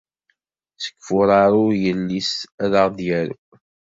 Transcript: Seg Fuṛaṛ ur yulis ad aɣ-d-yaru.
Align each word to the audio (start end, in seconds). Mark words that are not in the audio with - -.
Seg 0.83 0.95
Fuṛaṛ 1.07 1.51
ur 1.63 1.71
yulis 1.83 2.33
ad 2.63 2.73
aɣ-d-yaru. 2.81 3.37